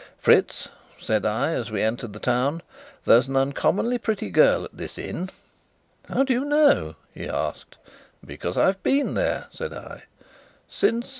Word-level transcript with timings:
"Fritz," 0.17 0.67
said 0.99 1.27
I, 1.27 1.51
as 1.51 1.69
we 1.69 1.83
entered 1.83 2.13
the 2.13 2.19
town, 2.19 2.63
"there's 3.05 3.27
an 3.27 3.35
uncommonly 3.35 3.99
pretty 3.99 4.31
girl 4.31 4.65
at 4.65 4.75
this 4.75 4.97
inn." 4.97 5.29
"How 6.09 6.23
do 6.23 6.33
you 6.33 6.43
know?" 6.43 6.95
he 7.13 7.29
asked. 7.29 7.77
"Because 8.25 8.57
I've 8.57 8.81
been 8.81 9.13
there," 9.13 9.45
said 9.51 9.73
I. 9.73 10.05
"Since 10.67 11.09